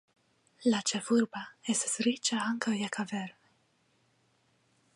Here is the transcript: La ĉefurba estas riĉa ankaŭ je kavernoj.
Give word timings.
La 0.73 0.77
ĉefurba 0.91 1.41
estas 1.73 1.93
riĉa 2.07 2.39
ankaŭ 2.47 2.73
je 2.79 2.89
kavernoj. 2.97 3.39